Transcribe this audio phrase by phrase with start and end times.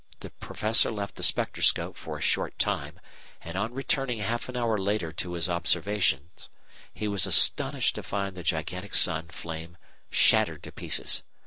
[0.21, 2.99] the Professor left the spectroscope for a short time,
[3.43, 6.49] and on returning half an hour later to his observations,
[6.91, 9.77] he was astonished to find the gigantic Sun flame
[10.09, 11.21] shattered to pieces.